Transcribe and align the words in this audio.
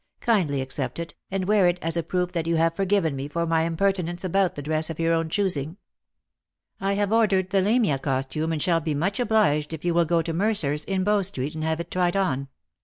Kindly 0.19 0.61
accept 0.61 0.97
it, 0.97 1.13
and 1.29 1.45
wear 1.45 1.67
it, 1.67 1.77
as 1.83 1.95
a 1.95 2.01
proof 2.01 2.31
that 2.31 2.47
you 2.47 2.55
have 2.55 2.75
forgiven 2.75 3.15
me 3.15 3.29
my 3.35 3.61
impertinence 3.61 4.23
about 4.23 4.55
the 4.55 4.61
dress 4.63 4.89
of 4.89 4.99
your 4.99 5.13
own 5.13 5.29
choosing. 5.29 5.77
I 6.79 6.93
have 6.93 7.11
ordered 7.13 7.51
the 7.51 7.61
Lamia 7.61 7.99
costume, 7.99 8.51
and 8.51 8.59
shall 8.63 8.79
be 8.79 8.95
much 8.95 9.19
obliged 9.19 9.73
if 9.73 9.85
you 9.85 9.93
will 9.93 10.05
go 10.05 10.23
to 10.23 10.33
Mercer's, 10.33 10.83
in 10.85 11.03
Bow 11.03 11.21
street, 11.21 11.53
and 11.53 11.63
have 11.63 11.79
it 11.79 11.91
tried 11.91 12.15
on. 12.15 12.47